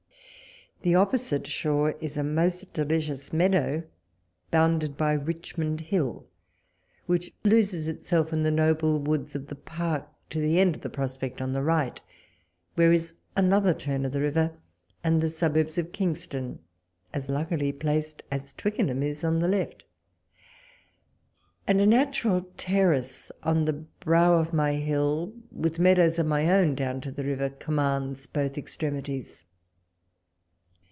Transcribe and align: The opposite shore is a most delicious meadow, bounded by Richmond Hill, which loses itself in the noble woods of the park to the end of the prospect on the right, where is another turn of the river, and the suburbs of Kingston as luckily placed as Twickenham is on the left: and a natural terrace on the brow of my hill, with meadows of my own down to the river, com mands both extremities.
The 0.83 0.95
opposite 0.95 1.45
shore 1.45 1.91
is 2.01 2.17
a 2.17 2.23
most 2.23 2.73
delicious 2.73 3.31
meadow, 3.31 3.83
bounded 4.49 4.97
by 4.97 5.11
Richmond 5.13 5.79
Hill, 5.79 6.25
which 7.05 7.31
loses 7.43 7.87
itself 7.87 8.33
in 8.33 8.41
the 8.41 8.49
noble 8.49 8.97
woods 8.97 9.35
of 9.35 9.45
the 9.45 9.53
park 9.55 10.07
to 10.31 10.39
the 10.41 10.57
end 10.59 10.75
of 10.75 10.81
the 10.81 10.89
prospect 10.89 11.39
on 11.39 11.53
the 11.53 11.61
right, 11.61 12.01
where 12.73 12.91
is 12.91 13.13
another 13.35 13.75
turn 13.75 14.05
of 14.07 14.11
the 14.11 14.21
river, 14.21 14.53
and 15.03 15.21
the 15.21 15.29
suburbs 15.29 15.77
of 15.77 15.91
Kingston 15.91 16.57
as 17.13 17.29
luckily 17.29 17.71
placed 17.71 18.23
as 18.31 18.51
Twickenham 18.51 19.03
is 19.03 19.23
on 19.23 19.37
the 19.37 19.47
left: 19.47 19.85
and 21.67 21.79
a 21.79 21.85
natural 21.85 22.41
terrace 22.57 23.31
on 23.43 23.65
the 23.65 23.73
brow 23.73 24.39
of 24.39 24.51
my 24.51 24.73
hill, 24.77 25.31
with 25.51 25.77
meadows 25.77 26.17
of 26.17 26.25
my 26.25 26.51
own 26.51 26.73
down 26.73 27.01
to 27.01 27.11
the 27.11 27.23
river, 27.23 27.51
com 27.51 27.75
mands 27.75 28.25
both 28.25 28.57
extremities. 28.57 29.43